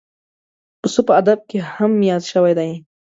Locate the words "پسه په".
0.79-1.13